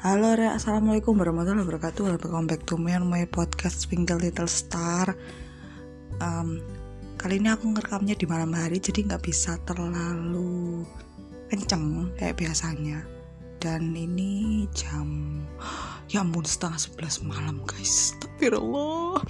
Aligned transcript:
Halo 0.00 0.32
Re, 0.32 0.48
Assalamualaikum 0.48 1.12
warahmatullahi 1.12 1.60
wabarakatuh. 1.60 2.16
Welcome 2.16 2.48
back 2.48 2.64
to 2.64 2.80
me 2.80 2.96
on 2.96 3.04
my 3.04 3.28
podcast 3.28 3.84
Twinkle 3.84 4.16
Little 4.16 4.48
Star. 4.48 5.12
Um, 6.24 6.64
Kali 7.20 7.36
ini 7.36 7.52
aku 7.52 7.68
ngerekamnya 7.68 8.16
di 8.16 8.24
malam 8.24 8.56
hari 8.56 8.80
Jadi 8.80 9.04
nggak 9.04 9.20
bisa 9.20 9.60
terlalu 9.68 10.88
kenceng 11.52 12.16
kayak 12.16 12.40
biasanya. 12.40 13.04
Dan 13.60 13.92
ini 13.92 14.64
jam 14.72 15.36
Ya 16.08 16.24
ampun 16.24 16.48
setengah 16.48 16.80
sebelas 16.80 17.20
malam 17.20 17.60
guys. 17.68 18.16
Astagfirullah. 18.16 19.20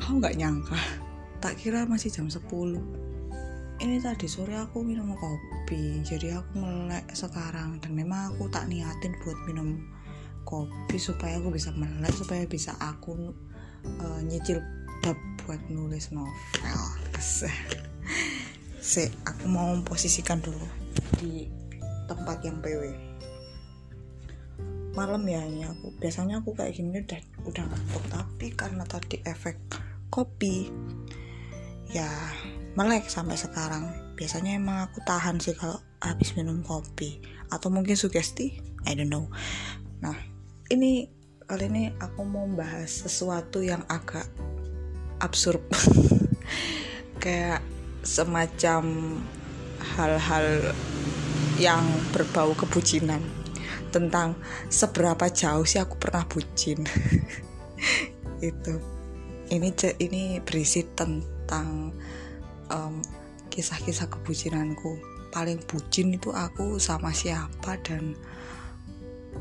Aku 0.00 0.16
nggak 0.16 0.40
nyangka. 0.40 0.80
Tak 1.44 1.60
kira 1.60 1.84
masih 1.84 2.08
jam 2.08 2.24
10 2.24 2.40
ini 3.80 3.96
tadi 3.96 4.28
sore 4.28 4.56
aku 4.60 4.84
minum 4.84 5.16
kopi 5.16 6.04
jadi 6.04 6.40
aku 6.40 6.60
melek 6.60 7.08
sekarang. 7.16 7.80
Dan 7.80 7.96
memang 7.96 8.36
aku 8.36 8.52
tak 8.52 8.68
niatin 8.68 9.16
buat 9.24 9.36
minum 9.48 9.80
kopi 10.44 11.00
supaya 11.00 11.40
aku 11.40 11.48
bisa 11.52 11.72
melek 11.72 12.12
supaya 12.12 12.44
bisa 12.44 12.76
aku 12.76 13.32
uh, 14.00 14.20
nyicil 14.24 14.60
dap 15.00 15.16
buat 15.44 15.60
nulis 15.72 16.12
novel. 16.12 16.80
Se 18.80 19.12
aku 19.24 19.44
mau 19.48 19.72
posisikan 19.84 20.40
dulu 20.40 20.68
di 21.20 21.48
tempat 22.08 22.42
yang 22.44 22.58
PW 22.64 23.10
malam 24.90 25.22
ya 25.22 25.38
ini 25.46 25.62
aku 25.62 25.94
biasanya 26.02 26.42
aku 26.42 26.50
kayak 26.50 26.74
gini 26.74 26.98
udah 26.98 27.20
udah 27.46 27.64
ngantuk. 27.64 28.04
Tapi 28.10 28.46
karena 28.58 28.82
tadi 28.82 29.22
efek 29.22 29.56
kopi 30.10 30.66
ya 31.90 32.10
melek 32.78 33.10
sampai 33.10 33.34
sekarang. 33.38 33.90
Biasanya 34.14 34.60
emang 34.60 34.86
aku 34.90 35.02
tahan 35.02 35.40
sih 35.40 35.56
kalau 35.56 35.80
habis 36.02 36.36
minum 36.36 36.62
kopi. 36.62 37.18
Atau 37.50 37.72
mungkin 37.72 37.96
sugesti? 37.98 38.60
I 38.86 38.94
don't 38.94 39.10
know. 39.10 39.26
Nah 40.04 40.16
ini 40.70 41.10
kali 41.50 41.66
ini 41.66 41.84
aku 41.98 42.22
mau 42.22 42.46
bahas 42.46 43.02
sesuatu 43.04 43.58
yang 43.64 43.82
agak 43.90 44.28
absurd. 45.18 45.62
Kayak 47.22 47.60
semacam 48.06 48.82
hal-hal 49.96 50.72
yang 51.60 51.84
berbau 52.14 52.56
kebucinan. 52.56 53.20
Tentang 53.90 54.38
seberapa 54.70 55.26
jauh 55.28 55.66
sih 55.66 55.82
aku 55.82 55.98
pernah 55.98 56.22
bucin. 56.24 56.86
Itu. 58.40 58.80
Ini 59.50 59.74
ini 59.98 60.38
berisi 60.38 60.86
tentang 60.94 61.90
um, 62.70 63.02
kisah-kisah 63.52 64.08
kebucinanku. 64.08 64.96
Paling 65.30 65.62
bucin 65.70 66.14
itu 66.14 66.34
aku 66.34 66.78
sama 66.82 67.14
siapa 67.14 67.78
dan 67.86 68.18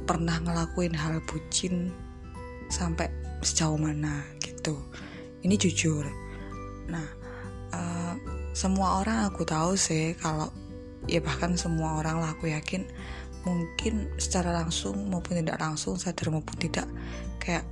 pernah 0.05 0.37
ngelakuin 0.37 0.93
hal 0.93 1.17
bucin 1.25 1.89
sampai 2.69 3.09
sejauh 3.41 3.77
mana 3.77 4.21
gitu. 4.41 4.77
Ini 5.41 5.55
jujur. 5.57 6.05
Nah 6.89 7.07
uh, 7.73 8.13
semua 8.53 9.01
orang 9.01 9.29
aku 9.29 9.45
tahu 9.45 9.73
sih 9.73 10.13
kalau 10.17 10.53
ya 11.07 11.23
bahkan 11.23 11.55
semua 11.57 12.01
orang 12.01 12.21
lah 12.21 12.35
aku 12.35 12.51
yakin 12.51 12.85
mungkin 13.47 14.11
secara 14.19 14.51
langsung 14.51 15.07
maupun 15.07 15.39
tidak 15.39 15.57
langsung 15.63 15.95
sadar 15.95 16.27
maupun 16.27 16.59
tidak 16.59 16.85
kayak 17.39 17.63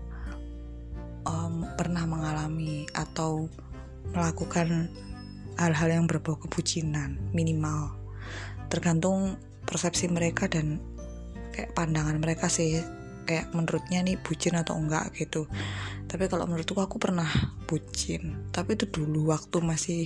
um, 1.27 1.67
pernah 1.75 2.07
mengalami 2.07 2.87
atau 2.95 3.51
melakukan 4.15 4.87
hal-hal 5.57 5.89
yang 5.89 6.05
berbau 6.05 6.37
kebucinan 6.37 7.17
minimal. 7.33 7.93
Tergantung 8.69 9.41
persepsi 9.65 10.07
mereka 10.07 10.45
dan 10.47 10.77
kayak 11.51 11.73
pandangan 11.73 12.21
mereka 12.21 12.47
sih. 12.47 12.79
Kayak 13.27 13.51
menurutnya 13.51 13.99
nih 14.07 14.15
bucin 14.23 14.55
atau 14.55 14.79
enggak 14.79 15.11
gitu. 15.17 15.51
Tapi 16.07 16.31
kalau 16.31 16.47
menurutku 16.47 16.79
aku 16.79 16.95
pernah 16.95 17.27
bucin. 17.67 18.47
Tapi 18.55 18.79
itu 18.79 18.87
dulu 18.87 19.35
waktu 19.35 19.57
masih 19.59 20.03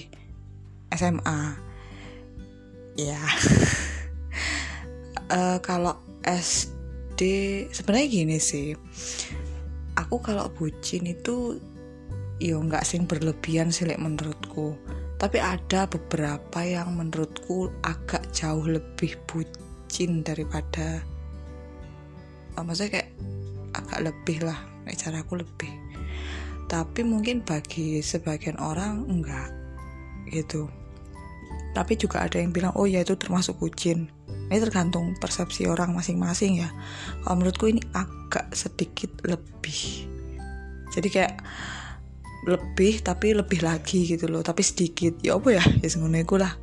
SMA 0.89 1.41
ya. 2.97 3.21
Uh, 5.29 5.59
kalau 5.67 6.01
SD 6.25 7.21
sebenarnya 7.69 8.07
gini 8.09 8.37
sih. 8.41 8.73
Aku 9.93 10.17
kalau 10.23 10.49
bucin 10.49 11.05
itu 11.05 11.61
yo 12.41 12.57
ya 12.57 12.65
nggak 12.65 12.87
sing 12.89 13.05
berlebihan 13.05 13.69
sih 13.69 13.85
like 13.85 14.01
menurutku 14.01 14.73
tapi 15.21 15.37
ada 15.37 15.85
beberapa 15.85 16.65
yang 16.65 16.97
menurutku 16.97 17.69
agak 17.85 18.25
jauh 18.33 18.65
lebih 18.65 19.21
bucin 19.29 20.25
daripada 20.25 21.05
oh, 22.57 22.65
maksudnya 22.65 22.97
kayak 22.97 23.09
agak 23.77 23.99
lebih 24.09 24.37
lah 24.43 24.59
kayak 24.83 24.97
caraku 24.97 25.33
lebih. 25.45 25.71
Tapi 26.65 27.03
mungkin 27.03 27.43
bagi 27.43 27.99
sebagian 27.99 28.57
orang 28.57 29.05
enggak 29.07 29.51
gitu. 30.31 30.71
Tapi 31.71 31.95
juga 31.95 32.23
ada 32.23 32.39
yang 32.39 32.51
bilang 32.51 32.73
oh 32.75 32.87
ya 32.87 33.03
itu 33.03 33.15
termasuk 33.15 33.59
bucin. 33.59 34.09
Ini 34.51 34.59
tergantung 34.59 35.15
persepsi 35.19 35.67
orang 35.67 35.95
masing-masing 35.95 36.65
ya. 36.65 36.69
Kalau 37.23 37.39
menurutku 37.39 37.71
ini 37.71 37.83
agak 37.95 38.51
sedikit 38.51 39.11
lebih. 39.23 40.07
Jadi 40.91 41.07
kayak 41.07 41.39
lebih 42.47 43.05
tapi 43.05 43.37
lebih 43.37 43.61
lagi 43.61 44.05
gitu 44.05 44.25
loh. 44.29 44.41
Tapi 44.41 44.61
sedikit 44.65 45.21
ya 45.21 45.37
apa 45.37 45.49
ya? 45.53 45.63
Ya 45.81 45.87
sebenarnya 45.89 46.25
lah. 46.37 46.53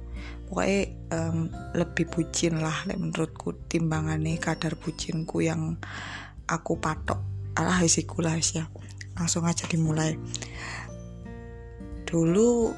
Pokoknya 0.48 0.80
um, 1.12 1.52
lebih 1.76 2.08
bucin 2.08 2.56
lah 2.58 2.88
like 2.88 2.96
menurutku 2.96 3.52
timbangannya 3.68 4.40
kadar 4.40 4.74
bucinku 4.80 5.44
yang 5.44 5.76
aku 6.48 6.80
patok. 6.80 7.20
Alah 7.58 7.84
isiku 7.84 8.24
lah 8.24 8.38
ya. 8.40 8.66
Langsung 9.18 9.44
aja 9.44 9.68
dimulai. 9.68 10.16
Dulu 12.08 12.72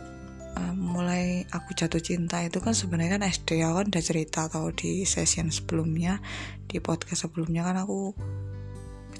um, 0.58 0.74
mulai 0.76 1.46
aku 1.54 1.72
jatuh 1.72 2.02
cinta 2.02 2.42
itu 2.42 2.58
kan 2.58 2.74
sebenarnya 2.74 3.20
kan 3.20 3.24
SD 3.28 3.62
ya 3.62 3.70
kan 3.72 3.88
udah 3.88 4.02
cerita 4.02 4.50
atau 4.50 4.74
di 4.74 5.06
session 5.06 5.48
sebelumnya 5.54 6.18
di 6.66 6.82
podcast 6.82 7.28
sebelumnya 7.28 7.62
kan 7.62 7.76
aku 7.78 8.14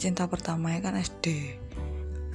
cinta 0.01 0.27
pertamanya 0.27 0.91
kan 0.91 0.95
SD 0.97 1.55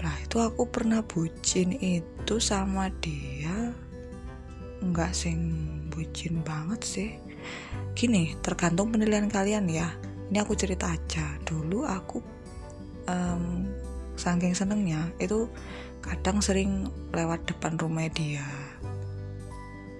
Nah 0.06 0.22
itu 0.22 0.38
aku 0.38 0.70
pernah 0.70 1.02
bucin 1.02 1.74
itu 1.82 2.38
sama 2.38 2.94
dia. 3.02 3.74
Nggak 4.86 5.18
sing 5.18 5.66
bucin 5.90 6.46
banget 6.46 6.82
sih. 6.86 7.10
Gini 7.98 8.38
tergantung 8.46 8.94
penilaian 8.94 9.26
kalian 9.26 9.66
ya. 9.66 9.90
Ini 10.30 10.46
aku 10.46 10.54
cerita 10.54 10.94
aja. 10.94 11.42
Dulu 11.42 11.90
aku 11.90 12.22
um, 13.10 13.66
Saking 14.16 14.56
senengnya 14.56 15.12
Itu 15.20 15.52
kadang 16.06 16.40
sering 16.40 16.86
lewat 17.10 17.50
depan 17.50 17.74
rumah 17.82 18.06
dia. 18.14 18.46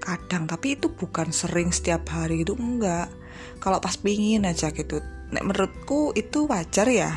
Kadang 0.06 0.46
tapi 0.46 0.78
itu 0.78 0.94
bukan 0.94 1.34
sering 1.34 1.74
setiap 1.74 2.06
hari 2.14 2.46
itu 2.46 2.54
enggak. 2.54 3.10
Kalau 3.58 3.82
pas 3.82 3.98
pingin 3.98 4.46
aja 4.46 4.70
gitu. 4.70 5.02
Menurutku 5.34 6.14
itu 6.14 6.46
wajar 6.46 6.86
ya. 6.94 7.10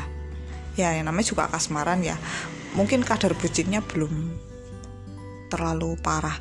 Ya 0.73 0.97
yang 0.97 1.05
namanya 1.05 1.29
juga 1.29 1.45
kasmaran 1.53 2.01
ya 2.01 2.17
mungkin 2.77 3.01
kadar 3.01 3.33
bucinnya 3.37 3.81
belum 3.81 4.33
terlalu 5.49 5.97
parah. 6.01 6.37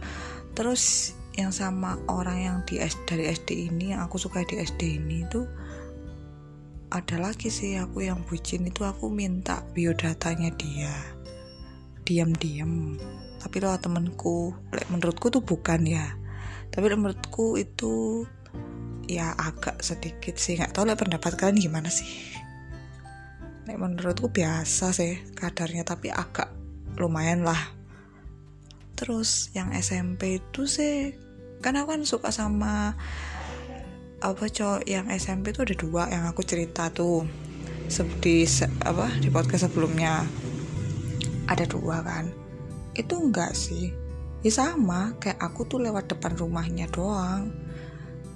Terus 0.53 1.15
yang 1.39 1.55
sama 1.55 1.97
orang 2.11 2.39
yang 2.39 2.57
di 2.67 2.83
dari 3.07 3.31
SD 3.31 3.71
ini 3.71 3.95
yang 3.95 4.03
aku 4.05 4.19
suka 4.19 4.43
di 4.43 4.59
SD 4.59 4.99
ini 4.99 5.23
itu 5.23 5.47
ada 6.89 7.21
lagi 7.21 7.53
sih 7.53 7.77
aku 7.77 8.03
yang 8.03 8.25
bucin 8.27 8.65
itu 8.65 8.83
aku 8.85 9.13
minta 9.13 9.65
biodatanya 9.73 10.53
dia. 10.57 10.93
Diam-diam. 12.05 12.97
Tapi 13.39 13.57
lo 13.61 13.77
temenku 13.77 14.57
menurutku 14.89 15.29
tuh 15.29 15.45
bukan 15.45 15.85
ya. 15.85 16.17
Tapi 16.73 16.91
menurutku 16.91 17.61
itu 17.61 18.25
ya 19.05 19.37
agak 19.37 19.85
sedikit 19.85 20.41
sih. 20.41 20.57
Nggak 20.57 20.75
tahu 20.75 20.89
lah 20.89 20.97
pendapat 20.97 21.37
kalian 21.37 21.61
gimana 21.61 21.93
sih 21.93 22.38
Nek 23.69 23.77
menurutku 23.77 24.33
biasa 24.33 24.97
sih 24.97 25.21
kadarnya 25.37 25.85
tapi 25.85 26.09
agak 26.09 26.49
lumayan 26.97 27.45
lah. 27.45 27.77
Terus 28.97 29.53
yang 29.53 29.77
SMP 29.77 30.41
itu 30.41 30.65
sih 30.65 31.13
kan 31.61 31.77
aku 31.77 31.93
kan 31.93 32.03
suka 32.09 32.33
sama 32.33 32.97
apa 34.25 34.45
cowok 34.49 34.89
yang 34.89 35.13
SMP 35.13 35.53
itu 35.53 35.69
ada 35.69 35.77
dua 35.77 36.09
yang 36.09 36.25
aku 36.25 36.49
cerita 36.49 36.89
tuh 36.89 37.29
di 38.25 38.49
apa 38.89 39.13
di 39.21 39.29
podcast 39.29 39.69
sebelumnya. 39.69 40.25
Ada 41.45 41.69
dua 41.69 42.01
kan. 42.01 42.33
Itu 42.97 43.21
enggak 43.21 43.53
sih. 43.53 43.93
Ya 44.41 44.49
sama 44.49 45.13
kayak 45.21 45.45
aku 45.45 45.69
tuh 45.69 45.85
lewat 45.85 46.09
depan 46.09 46.33
rumahnya 46.41 46.89
doang. 46.89 47.53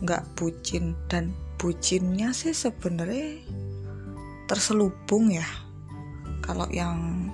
Nggak 0.04 0.28
bucin 0.36 0.92
dan 1.08 1.32
bucinnya 1.56 2.36
sih 2.36 2.52
sebenarnya 2.52 3.40
terselubung 4.52 5.32
ya. 5.32 5.48
Kalau 6.44 6.68
yang 6.68 7.32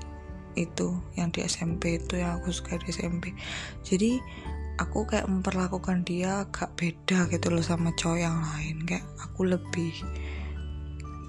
itu 0.55 0.95
yang 1.19 1.35
di 1.35 1.43
SMP 1.43 1.99
itu 1.99 2.19
yang 2.19 2.39
aku 2.39 2.51
suka 2.51 2.79
di 2.83 2.91
SMP 2.91 3.31
jadi 3.87 4.19
aku 4.79 5.07
kayak 5.07 5.31
memperlakukan 5.31 6.03
dia 6.03 6.47
agak 6.47 6.75
beda 6.79 7.27
gitu 7.31 7.51
loh 7.51 7.63
sama 7.67 7.91
cowok 7.99 8.19
yang 8.23 8.39
lain. 8.39 8.87
Kayak 8.87 9.07
aku 9.19 9.51
lebih 9.51 9.93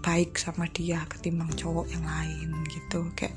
baik 0.05 0.37
sama 0.37 0.69
dia 0.69 1.01
ketimbang 1.09 1.49
cowok 1.57 1.89
yang 1.89 2.05
lain 2.05 2.53
gitu. 2.69 3.09
Kayak 3.17 3.35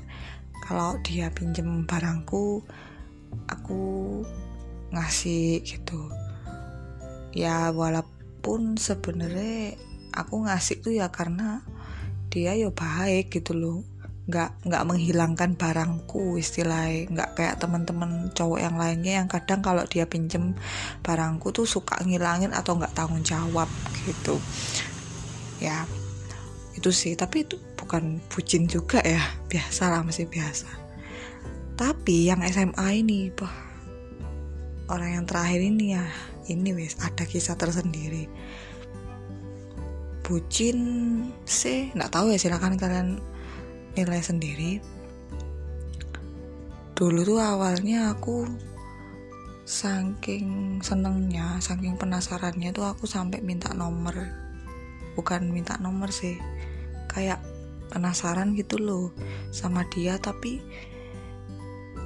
kalau 0.63 0.95
dia 1.01 1.33
pinjem 1.33 1.89
barangku 1.89 2.61
aku 3.49 3.81
ngasih 4.93 5.65
gitu. 5.65 6.13
Ya 7.33 7.73
walaupun 7.73 8.77
sebenarnya 8.77 9.73
aku 10.13 10.45
ngasih 10.45 10.85
tuh 10.85 10.93
ya 10.93 11.09
karena 11.09 11.65
dia 12.33 12.57
ya 12.57 12.73
baik 12.73 13.29
gitu 13.29 13.53
loh. 13.53 13.79
Nggak 14.25 14.65
nggak 14.65 14.83
menghilangkan 14.89 15.53
barangku 15.53 16.41
istilahnya. 16.41 17.13
Nggak 17.13 17.29
kayak 17.37 17.55
teman-teman 17.61 18.33
cowok 18.33 18.57
yang 18.57 18.75
lainnya 18.81 19.21
yang 19.21 19.29
kadang 19.29 19.61
kalau 19.61 19.85
dia 19.85 20.09
pinjem 20.09 20.57
barangku 21.05 21.53
tuh 21.53 21.69
suka 21.69 22.01
ngilangin 22.01 22.49
atau 22.49 22.73
nggak 22.73 22.97
tanggung 22.97 23.21
jawab 23.21 23.69
gitu. 24.09 24.41
Ya 25.61 25.85
itu 26.73 26.89
sih. 26.89 27.13
Tapi 27.13 27.45
itu 27.45 27.61
bukan 27.77 28.17
bucin 28.33 28.65
juga 28.65 28.97
ya. 29.05 29.21
Biasa 29.45 29.93
lah 29.93 30.01
masih 30.01 30.25
biasa. 30.25 30.65
Tapi 31.77 32.33
yang 32.33 32.41
SMA 32.49 33.05
ini 33.05 33.29
bah 33.29 33.73
orang 34.89 35.21
yang 35.21 35.25
terakhir 35.29 35.61
ini 35.61 35.95
ya 35.95 36.05
ini 36.51 36.75
wes 36.75 36.99
ada 36.99 37.23
kisah 37.23 37.55
tersendiri 37.55 38.27
bucin 40.23 40.79
sih? 41.43 41.91
Nggak 41.93 42.11
tahu 42.15 42.33
ya 42.33 42.39
silakan 42.39 42.79
kalian 42.79 43.21
nilai 43.93 44.21
sendiri. 44.23 44.79
Dulu 46.97 47.19
tuh 47.27 47.39
awalnya 47.43 48.15
aku 48.15 48.47
saking 49.63 50.79
senengnya 50.83 51.57
saking 51.63 51.95
penasarannya 51.95 52.71
tuh 52.75 52.87
aku 52.87 53.05
sampai 53.05 53.43
minta 53.43 53.75
nomor. 53.75 54.15
Bukan 55.13 55.51
minta 55.51 55.77
nomor 55.77 56.09
sih 56.09 56.39
kayak 57.11 57.37
penasaran 57.93 58.57
gitu 58.57 58.81
loh 58.81 59.13
sama 59.53 59.85
dia 59.93 60.17
tapi 60.17 60.57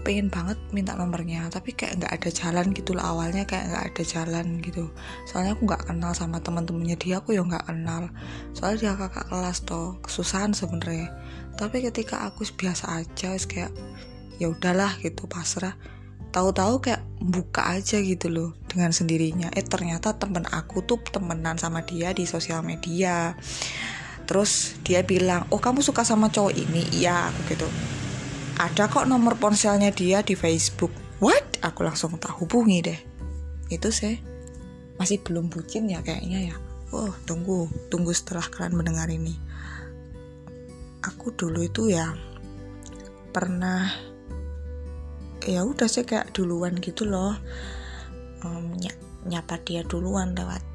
pengen 0.07 0.31
banget 0.31 0.55
minta 0.71 0.95
nomornya 0.95 1.51
tapi 1.51 1.75
kayak 1.75 1.99
nggak 1.99 2.13
ada 2.15 2.29
jalan 2.31 2.71
gitu 2.71 2.95
loh 2.95 3.03
awalnya 3.03 3.43
kayak 3.43 3.67
nggak 3.67 3.85
ada 3.91 4.03
jalan 4.07 4.63
gitu. 4.63 4.87
Soalnya 5.27 5.59
aku 5.59 5.67
nggak 5.67 5.83
kenal 5.91 6.15
sama 6.15 6.39
teman-temannya 6.39 6.95
dia 6.95 7.19
aku 7.19 7.35
ya 7.35 7.43
nggak 7.43 7.67
kenal. 7.67 8.07
Soalnya 8.55 8.77
dia 8.79 8.93
kakak 8.95 9.27
kelas 9.27 9.67
toh 9.67 9.99
kesusahan 9.99 10.55
sebenarnya. 10.55 11.11
Tapi 11.59 11.83
ketika 11.83 12.23
aku 12.23 12.47
biasa 12.47 13.03
aja 13.03 13.35
kayak 13.35 13.75
ya 14.39 14.47
udahlah 14.47 14.95
gitu 15.03 15.27
pasrah. 15.27 15.75
Tahu-tahu 16.31 16.87
kayak 16.87 17.03
buka 17.19 17.75
aja 17.75 17.99
gitu 17.99 18.31
loh 18.31 18.55
dengan 18.71 18.95
sendirinya. 18.95 19.51
Eh 19.51 19.67
ternyata 19.67 20.15
temen 20.15 20.47
aku 20.47 20.87
tuh 20.87 21.03
temenan 21.03 21.59
sama 21.59 21.83
dia 21.83 22.15
di 22.15 22.23
sosial 22.23 22.63
media. 22.63 23.35
Terus 24.23 24.79
dia 24.87 25.03
bilang 25.03 25.51
oh 25.51 25.59
kamu 25.59 25.83
suka 25.83 26.07
sama 26.07 26.31
cowok 26.31 26.55
ini? 26.55 26.87
Iya 26.95 27.27
aku 27.27 27.43
gitu 27.51 27.67
ada 28.57 28.89
kok 28.89 29.05
nomor 29.05 29.37
ponselnya 29.37 29.93
dia 29.93 30.25
di 30.25 30.33
Facebook. 30.33 30.89
What? 31.21 31.61
Aku 31.61 31.85
langsung 31.85 32.17
tak 32.17 32.33
hubungi 32.41 32.81
deh. 32.81 32.99
Itu 33.69 33.93
sih. 33.93 34.17
Masih 34.97 35.21
belum 35.21 35.53
bucin 35.53 35.85
ya 35.85 36.01
kayaknya 36.01 36.53
ya. 36.53 36.55
Oh 36.89 37.13
tunggu. 37.29 37.69
Tunggu 37.93 38.09
setelah 38.17 38.49
kalian 38.49 38.81
mendengar 38.81 39.13
ini. 39.13 39.37
Aku 41.05 41.37
dulu 41.37 41.61
itu 41.61 41.93
ya 41.93 42.17
pernah 43.29 43.93
ya 45.45 45.61
udah 45.61 45.85
sih 45.85 46.01
kayak 46.01 46.33
duluan 46.33 46.81
gitu 46.81 47.05
loh. 47.05 47.37
Um, 48.41 48.73
ny 48.73 48.89
nyapa 49.29 49.61
dia 49.61 49.85
duluan 49.85 50.33
lewat 50.33 50.65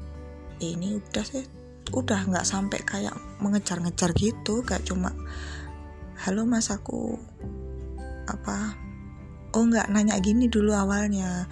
ini 0.63 1.03
udah 1.03 1.25
sih. 1.27 1.43
Udah 1.91 2.23
nggak 2.31 2.47
sampai 2.47 2.79
kayak 2.79 3.15
mengejar-ngejar 3.43 4.15
gitu 4.15 4.63
kayak 4.63 4.87
cuma 4.87 5.11
halo 6.23 6.47
mas 6.47 6.71
aku 6.71 7.19
apa 8.27 8.83
oh 9.53 9.63
nggak 9.69 9.93
nanya 9.93 10.17
gini 10.17 10.49
dulu 10.49 10.73
awalnya. 10.73 11.45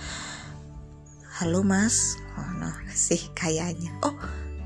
Halo 1.38 1.62
mas. 1.62 2.18
Oh 2.38 2.50
no 2.58 2.70
sih 2.94 3.30
kayaknya. 3.38 3.94
Oh 4.02 4.18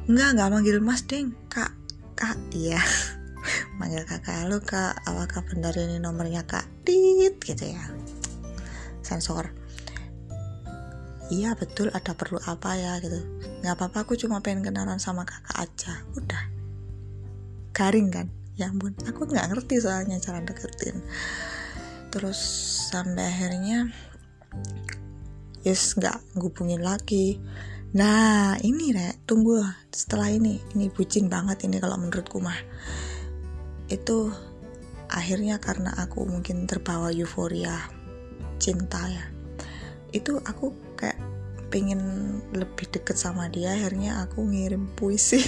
nggak 0.07 0.39
nggak 0.39 0.49
manggil 0.51 0.79
mas 0.79 1.03
ding. 1.03 1.35
Kak 1.51 1.71
kak. 2.15 2.39
Iya. 2.55 2.79
Manggil 3.77 4.07
kakak 4.07 4.47
halo 4.47 4.63
kak. 4.63 4.97
Apakah 5.03 5.43
benar 5.45 5.75
ini 5.75 5.99
nomornya 5.99 6.47
kak 6.47 6.65
tit 6.87 7.35
gitu 7.43 7.65
ya. 7.67 7.83
Sensor. 9.03 9.51
Iya 11.29 11.57
betul 11.59 11.91
ada 11.91 12.15
perlu 12.15 12.39
apa 12.47 12.79
ya? 12.79 12.97
Gitu. 13.03 13.19
Nggak 13.61 13.75
apa-apa 13.75 14.07
aku 14.07 14.15
cuma 14.15 14.39
pengen 14.39 14.63
kenalan 14.63 14.97
sama 14.97 15.27
kakak 15.27 15.67
aja. 15.67 15.93
Udah. 16.15 16.43
Garing 17.75 18.09
kan? 18.09 18.27
Ya 18.55 18.71
ampun 18.71 18.95
aku 19.03 19.27
nggak 19.27 19.51
ngerti 19.51 19.83
soalnya 19.83 20.15
cara 20.23 20.39
deketin 20.39 21.03
terus 22.15 22.39
sampai 22.95 23.27
akhirnya 23.27 23.91
yes 25.67 25.99
nggak 25.99 26.39
ngubungin 26.39 26.79
lagi. 26.79 27.43
Nah 27.91 28.55
ini 28.63 28.95
rek 28.95 29.27
tunggu. 29.27 29.59
Setelah 29.91 30.31
ini 30.31 30.63
ini 30.79 30.87
bucin 30.87 31.27
banget 31.27 31.67
ini 31.67 31.75
kalau 31.83 31.99
menurutku 31.99 32.39
mah. 32.39 32.55
Itu 33.91 34.31
akhirnya 35.11 35.59
karena 35.59 35.91
aku 35.91 36.23
mungkin 36.23 36.63
terbawa 36.63 37.11
euforia 37.11 37.75
cinta 38.63 39.11
ya. 39.11 39.27
Itu 40.15 40.39
aku 40.39 40.71
kayak 40.95 41.19
pengen 41.67 41.99
lebih 42.55 42.95
deket 42.95 43.19
sama 43.19 43.51
dia 43.51 43.75
akhirnya 43.75 44.23
aku 44.23 44.39
ngirim 44.47 44.87
puisi. 44.95 45.43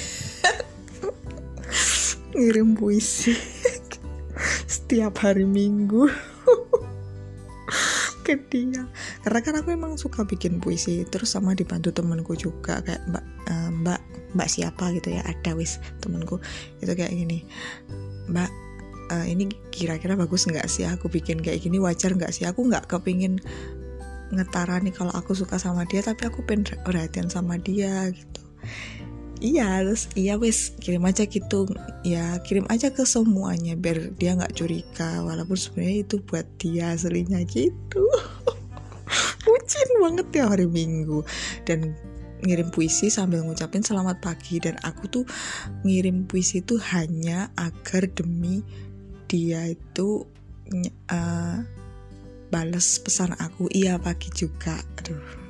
Ngirim 2.36 2.76
puisi. 2.76 3.32
Setiap 4.68 5.24
hari 5.24 5.48
minggu 5.48 6.12
ke 8.28 8.36
dia. 8.52 8.84
Karena 9.24 9.40
kan 9.40 9.54
aku 9.64 9.72
emang 9.72 9.96
suka 9.96 10.28
bikin 10.28 10.60
puisi 10.60 11.08
terus 11.08 11.32
sama 11.32 11.56
dibantu 11.56 11.96
temenku 11.96 12.36
juga 12.36 12.84
kayak 12.84 13.02
mbak 13.08 13.24
uh, 13.48 13.70
mbak 13.72 14.00
mbak 14.36 14.48
siapa 14.52 14.92
gitu 14.92 15.16
ya 15.16 15.24
ada 15.24 15.56
wis 15.56 15.80
temenku 16.04 16.44
itu 16.84 16.92
kayak 16.92 17.16
gini 17.16 17.48
mbak 18.28 18.52
uh, 19.16 19.24
ini 19.24 19.48
kira-kira 19.72 20.20
bagus 20.20 20.44
nggak 20.44 20.68
sih 20.68 20.84
aku 20.84 21.08
bikin 21.08 21.40
kayak 21.40 21.64
gini? 21.64 21.80
Wajar 21.80 22.12
nggak 22.12 22.36
sih? 22.36 22.44
Aku 22.44 22.68
nggak 22.68 22.92
kepingin 22.92 23.40
ngetarani 24.36 24.92
kalau 24.92 25.16
aku 25.16 25.32
suka 25.32 25.56
sama 25.56 25.88
dia 25.88 26.04
tapi 26.04 26.28
aku 26.28 26.44
pengen 26.44 26.76
perhatian 26.84 27.32
sama 27.32 27.56
dia 27.56 28.12
gitu 28.12 28.44
iya 29.40 29.82
terus 29.86 30.10
iya 30.18 30.36
wes 30.36 30.76
kirim 30.78 31.06
aja 31.08 31.26
gitu. 31.26 31.70
Ya 32.06 32.38
kirim 32.44 32.66
aja 32.68 32.92
ke 32.92 33.04
semuanya 33.06 33.74
biar 33.78 34.14
dia 34.18 34.36
nggak 34.36 34.58
curiga. 34.58 35.24
Walaupun 35.24 35.58
sebenarnya 35.58 35.98
itu 36.04 36.16
buat 36.22 36.46
dia 36.60 36.94
aslinya 36.94 37.42
gitu. 37.48 38.04
Bucin 39.46 39.90
banget 40.04 40.28
ya 40.34 40.52
hari 40.52 40.68
minggu. 40.68 41.24
Dan 41.64 41.96
ngirim 42.46 42.70
puisi 42.70 43.10
sambil 43.10 43.42
ngucapin 43.48 43.82
selamat 43.82 44.20
pagi. 44.20 44.60
Dan 44.60 44.76
aku 44.84 45.08
tuh 45.08 45.26
ngirim 45.88 46.28
puisi 46.28 46.62
itu 46.62 46.76
hanya 46.94 47.50
agar 47.56 48.10
demi 48.12 48.62
dia 49.32 49.66
itu 49.68 50.28
uh, 51.14 51.58
balas 52.52 52.88
pesan 53.00 53.34
aku. 53.40 53.72
Iya 53.72 53.98
pagi 53.98 54.30
juga. 54.36 54.78
Aduh 55.00 55.47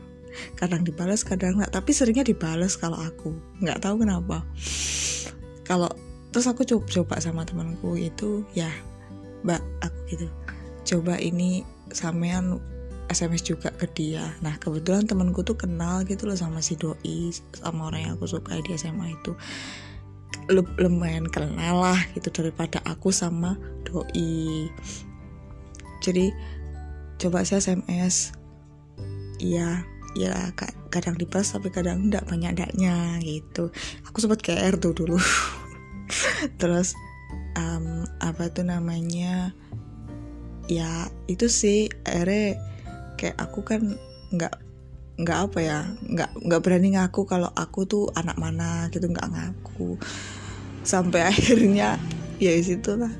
kadang 0.56 0.82
dibalas 0.84 1.22
kadang 1.22 1.58
nggak 1.60 1.74
tapi 1.74 1.92
seringnya 1.94 2.26
dibalas 2.26 2.78
kalau 2.78 2.98
aku. 2.98 3.36
Nggak 3.62 3.82
tahu 3.84 4.04
kenapa. 4.04 4.44
Kalau 5.68 5.92
terus 6.32 6.48
aku 6.48 6.64
coba 6.64 6.86
coba 6.88 7.16
sama 7.20 7.42
temanku 7.44 7.98
itu 7.98 8.44
ya 8.54 8.70
mbak 9.44 9.62
aku 9.84 10.00
gitu. 10.14 10.28
Coba 10.88 11.20
ini 11.20 11.64
sampean 11.92 12.62
SMS 13.08 13.44
juga 13.44 13.72
ke 13.72 13.88
dia. 13.92 14.36
Nah 14.44 14.60
kebetulan 14.60 15.08
temanku 15.08 15.44
tuh 15.44 15.56
kenal 15.56 16.04
gitu 16.04 16.28
loh 16.28 16.36
sama 16.36 16.60
si 16.60 16.76
doi 16.76 17.32
sama 17.56 17.92
orang 17.92 18.02
yang 18.04 18.14
aku 18.20 18.28
suka 18.28 18.60
di 18.60 18.76
SMA 18.76 19.16
itu. 19.16 19.36
Lumayan 20.80 21.28
kenal 21.28 21.84
lah 21.84 22.00
gitu 22.16 22.32
daripada 22.32 22.84
aku 22.84 23.12
sama 23.12 23.56
doi. 23.88 24.68
Jadi 26.04 26.32
coba 27.18 27.42
saya 27.42 27.64
SMS 27.64 28.38
iya 29.42 29.82
ya 30.18 30.34
kadang 30.90 31.14
dibalas 31.14 31.54
tapi 31.54 31.70
kadang 31.70 32.10
enggak 32.10 32.26
banyak 32.26 32.58
enggaknya 32.58 33.22
gitu. 33.22 33.70
Aku 34.10 34.18
sempat 34.18 34.42
KR 34.42 34.74
tuh 34.82 34.98
dulu. 34.98 35.22
Terus 36.60 36.98
um, 37.54 38.02
apa 38.18 38.50
tuh 38.50 38.66
namanya 38.66 39.54
ya 40.68 41.08
itu 41.30 41.48
sih 41.48 41.88
akhirnya 42.04 42.58
kayak 43.16 43.38
aku 43.38 43.62
kan 43.62 43.82
nggak 44.34 44.58
nggak 45.18 45.40
apa 45.50 45.60
ya 45.64 45.80
nggak 46.06 46.32
nggak 46.46 46.62
berani 46.62 46.94
ngaku 46.94 47.26
kalau 47.26 47.50
aku 47.54 47.90
tuh 47.90 48.10
anak 48.18 48.42
mana 48.42 48.90
gitu 48.90 49.06
nggak 49.06 49.30
ngaku. 49.30 50.02
Sampai 50.82 51.26
akhirnya 51.32 52.02
ya 52.42 52.54
lah. 52.98 53.14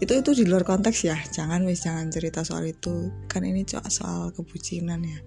Itu 0.00 0.16
itu 0.16 0.30
di 0.32 0.48
luar 0.48 0.62
konteks 0.62 1.04
ya 1.04 1.18
jangan 1.34 1.66
wis 1.66 1.82
jangan 1.82 2.06
cerita 2.14 2.46
soal 2.46 2.70
itu. 2.70 3.10
Kan 3.26 3.42
ini 3.42 3.66
soal 3.66 4.30
kebucinan 4.30 5.02
ya 5.02 5.18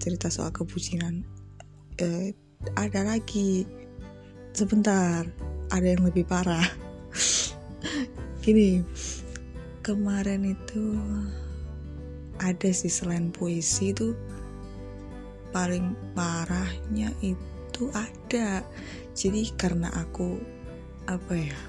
cerita 0.00 0.32
soal 0.32 0.48
kebucinan 0.50 1.22
eh, 2.00 2.32
ada 2.74 3.04
lagi. 3.04 3.68
Sebentar 4.50 5.22
ada 5.70 5.86
yang 5.86 6.02
lebih 6.08 6.26
parah. 6.26 6.66
Gini 8.44 8.82
kemarin 9.84 10.56
itu 10.56 10.96
ada 12.40 12.70
sih 12.72 12.90
selain 12.90 13.28
puisi 13.30 13.92
itu 13.92 14.16
paling 15.52 15.92
parahnya 16.16 17.12
itu 17.20 17.92
ada. 17.92 18.64
Jadi 19.12 19.52
karena 19.60 19.92
aku 19.92 20.40
apa 21.04 21.34
ya 21.36 21.60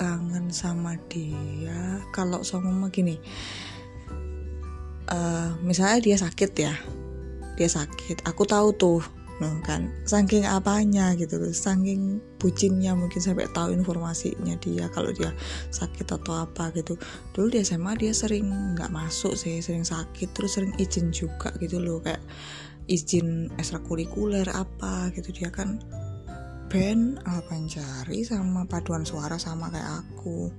kangen 0.00 0.48
sama 0.48 0.96
dia 1.12 2.00
kalau 2.08 2.40
sama 2.40 2.88
gini 2.88 3.20
uh, 5.10 5.54
misalnya 5.60 5.98
dia 6.00 6.16
sakit 6.16 6.50
ya. 6.56 6.74
Dia 7.58 7.68
sakit. 7.68 8.24
Aku 8.24 8.48
tahu 8.48 8.72
tuh 8.72 9.02
no, 9.40 9.58
kan. 9.64 9.90
Saking 10.06 10.46
apanya 10.46 11.12
gitu 11.18 11.40
loh. 11.40 11.52
Saking 11.52 12.20
bucinnya 12.40 12.96
mungkin 12.96 13.20
sampai 13.20 13.48
tahu 13.52 13.74
informasinya 13.74 14.56
dia 14.60 14.88
kalau 14.92 15.10
dia 15.10 15.34
sakit 15.74 16.06
atau 16.08 16.46
apa 16.46 16.70
gitu. 16.72 16.96
Dulu 17.34 17.52
di 17.52 17.60
SMA 17.64 17.96
dia 17.98 18.12
sering 18.14 18.76
nggak 18.78 18.92
masuk 18.92 19.34
sih 19.34 19.60
sering 19.60 19.84
sakit 19.84 20.30
terus 20.32 20.56
sering 20.56 20.72
izin 20.78 21.10
juga 21.10 21.50
gitu 21.58 21.82
loh. 21.82 22.00
Kayak 22.00 22.22
izin 22.86 23.50
ekstrakurikuler 23.56 24.46
apa 24.52 25.12
gitu. 25.16 25.32
Dia 25.34 25.50
kan 25.52 25.80
band 26.70 27.18
Alpancari 27.26 28.22
sama 28.22 28.62
paduan 28.68 29.02
suara 29.02 29.36
sama 29.40 29.72
kayak 29.72 30.06
aku. 30.06 30.52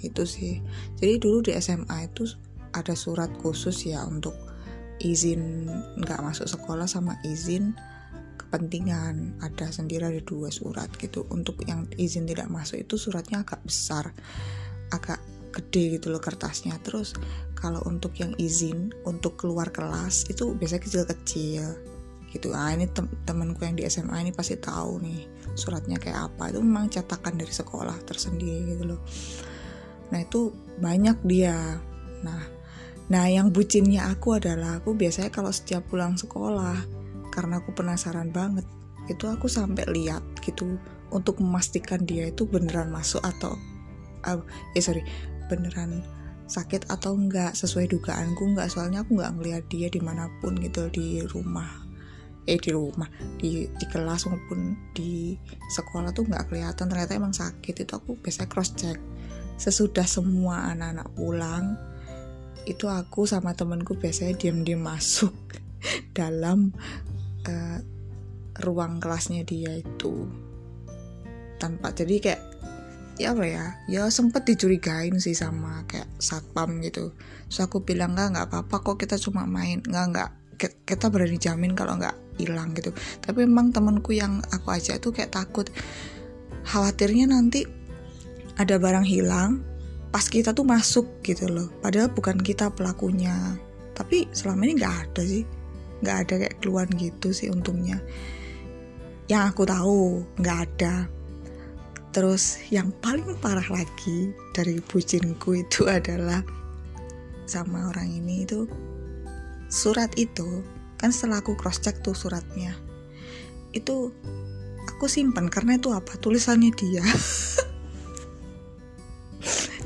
Itu 0.00 0.24
sih. 0.24 0.62
Jadi 0.96 1.14
dulu 1.20 1.42
di 1.44 1.52
SMA 1.58 2.06
itu 2.06 2.45
ada 2.76 2.92
surat 2.92 3.32
khusus 3.40 3.88
ya 3.88 4.04
untuk 4.04 4.36
izin 5.00 5.68
nggak 6.00 6.20
masuk 6.20 6.44
sekolah 6.48 6.84
sama 6.84 7.16
izin 7.24 7.72
kepentingan. 8.46 9.40
Ada 9.42 9.74
sendiri 9.74 10.06
ada 10.06 10.22
dua 10.22 10.48
surat 10.54 10.88
gitu. 11.00 11.26
Untuk 11.32 11.64
yang 11.66 11.88
izin 11.98 12.28
tidak 12.28 12.46
masuk 12.52 12.80
itu 12.84 12.94
suratnya 13.00 13.42
agak 13.42 13.60
besar 13.66 14.12
agak 14.94 15.18
gede 15.50 15.98
gitu 15.98 16.12
loh 16.12 16.22
kertasnya. 16.22 16.78
Terus 16.84 17.16
kalau 17.56 17.82
untuk 17.88 18.14
yang 18.20 18.36
izin 18.38 18.92
untuk 19.08 19.40
keluar 19.40 19.72
kelas 19.74 20.28
itu 20.30 20.54
biasanya 20.54 20.82
kecil-kecil 20.84 21.64
gitu. 22.30 22.52
Ah 22.52 22.70
ini 22.70 22.86
tem 22.86 23.08
temanku 23.24 23.64
yang 23.64 23.74
di 23.74 23.82
SMA 23.88 24.28
ini 24.28 24.32
pasti 24.36 24.60
tahu 24.60 25.00
nih 25.02 25.24
suratnya 25.56 25.96
kayak 25.96 26.32
apa. 26.32 26.52
Itu 26.54 26.60
memang 26.62 26.92
cetakan 26.92 27.40
dari 27.40 27.50
sekolah 27.50 27.96
tersendiri 28.04 28.76
gitu 28.76 28.94
loh. 28.94 29.00
Nah 30.12 30.20
itu 30.22 30.54
banyak 30.78 31.18
dia. 31.26 31.80
Nah 32.22 32.55
nah 33.06 33.30
yang 33.30 33.54
bucinnya 33.54 34.10
aku 34.10 34.38
adalah 34.38 34.82
aku 34.82 34.98
biasanya 34.98 35.30
kalau 35.30 35.54
setiap 35.54 35.86
pulang 35.86 36.18
sekolah 36.18 36.74
karena 37.30 37.62
aku 37.62 37.70
penasaran 37.76 38.34
banget 38.34 38.66
itu 39.06 39.30
aku 39.30 39.46
sampai 39.46 39.86
lihat 39.86 40.22
gitu 40.42 40.78
untuk 41.14 41.38
memastikan 41.38 42.02
dia 42.02 42.30
itu 42.34 42.42
beneran 42.48 42.90
masuk 42.90 43.22
atau 43.22 43.54
uh, 44.26 44.42
eh 44.74 44.82
sorry 44.82 45.06
beneran 45.46 46.02
sakit 46.46 46.90
atau 46.90 47.14
enggak 47.14 47.54
sesuai 47.58 47.90
dugaanku 47.90 48.42
enggak 48.54 48.70
soalnya 48.70 49.02
aku 49.02 49.18
nggak 49.18 49.34
ngeliat 49.38 49.64
dia 49.70 49.86
di 49.90 49.98
mana 50.02 50.30
pun 50.42 50.58
gitu 50.58 50.90
di 50.90 51.22
rumah 51.26 51.86
eh 52.46 52.58
di 52.58 52.70
rumah 52.70 53.10
di 53.42 53.66
di 53.66 53.86
kelas 53.90 54.30
maupun 54.30 54.78
di 54.94 55.34
sekolah 55.70 56.14
tuh 56.14 56.30
nggak 56.30 56.46
kelihatan 56.46 56.86
ternyata 56.86 57.18
emang 57.18 57.34
sakit 57.34 57.74
itu 57.82 57.92
aku 57.94 58.14
biasanya 58.22 58.46
cross 58.46 58.70
check 58.78 58.98
sesudah 59.58 60.06
semua 60.06 60.70
anak-anak 60.70 61.10
pulang 61.18 61.74
itu 62.66 62.90
aku 62.90 63.24
sama 63.24 63.54
temenku 63.54 63.94
biasanya 63.94 64.34
diam-diam 64.34 64.82
masuk 64.82 65.32
dalam 66.18 66.74
uh, 67.46 67.78
ruang 68.60 68.98
kelasnya 68.98 69.46
dia 69.46 69.78
itu. 69.78 70.26
Tanpa 71.56 71.94
jadi 71.94 72.20
kayak 72.20 72.42
ya 73.16 73.32
apa 73.32 73.48
ya 73.48 73.64
ya 73.88 74.12
sempet 74.12 74.44
dicurigain 74.44 75.16
sih 75.16 75.32
sama 75.32 75.86
kayak 75.88 76.10
satpam 76.18 76.82
gitu. 76.84 77.14
So 77.48 77.64
aku 77.64 77.86
bilang 77.86 78.18
nggak 78.18 78.28
nggak 78.34 78.46
apa-apa 78.52 78.76
kok 78.82 78.96
kita 79.06 79.16
cuma 79.16 79.46
main. 79.46 79.80
Nggak 79.80 80.04
nggak 80.12 80.30
kita 80.84 81.06
berani 81.08 81.38
jamin 81.38 81.72
kalau 81.78 81.96
nggak 81.96 82.16
hilang 82.42 82.74
gitu. 82.74 82.92
Tapi 83.22 83.46
memang 83.46 83.72
temanku 83.72 84.12
yang 84.12 84.42
aku 84.52 84.74
ajak 84.74 85.00
tuh 85.00 85.14
kayak 85.14 85.32
takut. 85.32 85.70
Khawatirnya 86.66 87.30
nanti 87.30 87.62
ada 88.58 88.80
barang 88.80 89.06
hilang 89.06 89.75
pas 90.16 90.32
kita 90.32 90.56
tuh 90.56 90.64
masuk 90.64 91.20
gitu 91.20 91.44
loh. 91.44 91.68
Padahal 91.84 92.08
bukan 92.08 92.40
kita 92.40 92.72
pelakunya. 92.72 93.36
Tapi 93.92 94.24
selama 94.32 94.64
ini 94.64 94.80
nggak 94.80 94.96
ada 95.04 95.20
sih. 95.20 95.44
Nggak 96.00 96.16
ada 96.24 96.34
kayak 96.40 96.56
keluhan 96.64 96.88
gitu 96.96 97.36
sih 97.36 97.52
untungnya. 97.52 98.00
Yang 99.28 99.42
aku 99.52 99.62
tahu 99.68 100.24
nggak 100.40 100.58
ada. 100.72 101.04
Terus 102.16 102.64
yang 102.72 102.96
paling 103.04 103.36
parah 103.44 103.68
lagi 103.68 104.32
dari 104.56 104.80
bucinku 104.80 105.60
itu 105.60 105.84
adalah 106.00 106.40
sama 107.44 107.92
orang 107.92 108.08
ini 108.08 108.48
itu 108.48 108.64
surat 109.68 110.08
itu 110.16 110.64
kan 110.96 111.12
setelah 111.12 111.44
aku 111.44 111.60
cross 111.60 111.76
check 111.76 112.00
tuh 112.00 112.16
suratnya. 112.16 112.72
Itu 113.76 114.16
aku 114.88 115.12
simpan 115.12 115.52
karena 115.52 115.76
itu 115.76 115.92
apa? 115.92 116.16
Tulisannya 116.16 116.72
dia 116.72 117.04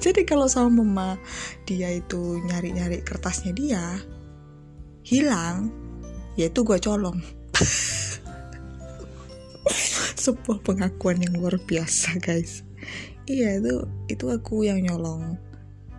jadi 0.00 0.24
kalau 0.24 0.48
sama 0.48 0.80
mama 0.80 1.20
dia 1.68 1.92
itu 1.92 2.40
nyari-nyari 2.48 3.04
kertasnya 3.04 3.52
dia 3.52 4.00
hilang 5.04 5.68
yaitu 6.40 6.64
gue 6.64 6.80
colong. 6.80 7.20
Sebuah 10.24 10.64
pengakuan 10.64 11.20
yang 11.20 11.36
luar 11.36 11.60
biasa 11.60 12.16
guys. 12.16 12.64
Iya 13.28 13.60
itu 13.60 13.84
itu 14.08 14.24
aku 14.32 14.64
yang 14.64 14.80
nyolong. 14.80 15.36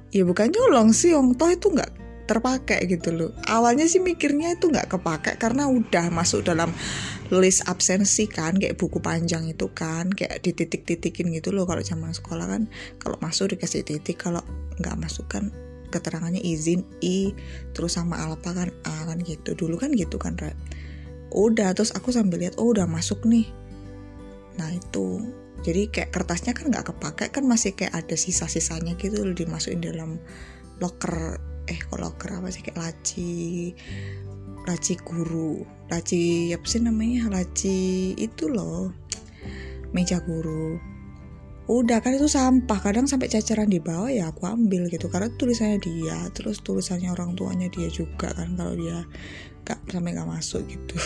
Ya 0.09 0.25
bukan 0.25 0.49
nyolong 0.49 0.91
sih 0.91 1.13
om 1.13 1.37
toh 1.37 1.53
itu 1.53 1.69
nggak 1.69 1.93
terpakai 2.31 2.87
gitu 2.87 3.11
loh. 3.11 3.31
Awalnya 3.43 3.91
sih 3.91 3.99
mikirnya 3.99 4.55
itu 4.55 4.71
nggak 4.71 4.95
kepakai 4.95 5.35
karena 5.35 5.67
udah 5.67 6.07
masuk 6.07 6.47
dalam 6.47 6.71
list 7.27 7.67
absensi 7.67 8.31
kan 8.31 8.55
kayak 8.55 8.79
buku 8.79 9.03
panjang 9.03 9.51
itu 9.51 9.67
kan 9.75 10.07
kayak 10.07 10.39
dititik-titikin 10.39 11.35
gitu 11.35 11.51
loh 11.51 11.67
kalau 11.67 11.83
zaman 11.83 12.15
sekolah 12.15 12.47
kan. 12.47 12.71
Kalau 13.03 13.19
masuk 13.19 13.51
dikasih 13.59 13.83
titik 13.83 14.23
kalau 14.23 14.39
nggak 14.79 14.95
masuk 14.95 15.27
kan 15.27 15.51
keterangannya 15.91 16.39
izin 16.39 16.87
i 17.03 17.35
terus 17.75 17.99
sama 17.99 18.15
alpa 18.23 18.55
kan 18.55 18.71
a 18.87 18.95
kan 19.11 19.19
gitu. 19.19 19.51
Dulu 19.51 19.75
kan 19.75 19.91
gitu 19.91 20.15
kan 20.15 20.39
Red 20.39 20.55
udah 21.31 21.71
terus 21.71 21.95
aku 21.95 22.11
sambil 22.11 22.43
lihat 22.43 22.59
oh 22.59 22.71
udah 22.71 22.87
masuk 22.87 23.23
nih. 23.27 23.47
Nah 24.55 24.71
itu. 24.71 25.19
Jadi 25.61 25.93
kayak 25.93 26.09
kertasnya 26.09 26.57
kan 26.57 26.73
nggak 26.73 26.89
kepakai 26.89 27.29
kan 27.29 27.45
masih 27.45 27.77
kayak 27.77 27.93
ada 27.93 28.17
sisa-sisanya 28.17 28.97
gitu 28.97 29.21
loh 29.21 29.37
dimasukin 29.37 29.77
dalam 29.77 30.17
locker 30.81 31.37
eh 31.69 31.79
kalau 31.89 32.13
apa 32.13 32.47
sih 32.49 32.61
kayak 32.65 32.79
laci 32.79 33.73
laci 34.61 34.93
guru 35.01 35.65
laci 35.89 36.53
apa 36.53 36.65
sih 36.65 36.81
namanya 36.81 37.27
laci 37.33 38.13
itu 38.15 38.47
loh 38.47 38.93
meja 39.91 40.23
guru. 40.23 40.79
Udah 41.71 42.03
kan 42.03 42.17
itu 42.17 42.27
sampah 42.27 42.79
kadang 42.83 43.07
sampai 43.07 43.31
cacaran 43.31 43.69
di 43.69 43.79
bawah 43.79 44.11
ya 44.11 44.33
aku 44.33 44.43
ambil 44.43 44.91
gitu 44.91 45.07
karena 45.07 45.31
tulisannya 45.35 45.79
dia 45.79 46.19
terus 46.35 46.59
tulisannya 46.59 47.13
orang 47.13 47.37
tuanya 47.37 47.71
dia 47.71 47.87
juga 47.87 48.33
kan 48.35 48.59
kalau 48.59 48.75
dia 48.75 49.07
gak 49.63 49.79
sampai 49.87 50.11
gak 50.17 50.27
masuk 50.27 50.67
gitu. 50.67 50.97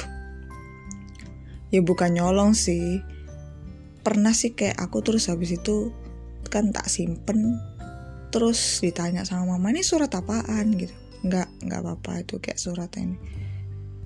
Ya 1.73 1.81
bukan 1.81 2.17
nyolong 2.17 2.57
sih. 2.57 3.03
Pernah 4.05 4.37
sih 4.37 4.53
kayak 4.53 4.77
aku 4.79 5.01
terus 5.01 5.27
habis 5.29 5.53
itu 5.53 5.91
kan 6.49 6.69
tak 6.69 6.87
simpen 6.87 7.57
terus 8.35 8.83
ditanya 8.83 9.23
sama 9.23 9.55
mama 9.55 9.71
ini 9.71 9.79
surat 9.79 10.11
apaan? 10.11 10.75
Gitu. 10.75 10.91
Nggak 11.23 11.47
nggak 11.63 11.79
apa-apa 11.79 12.27
itu 12.27 12.35
kayak 12.43 12.59
surat 12.59 12.91
ini. 12.99 13.15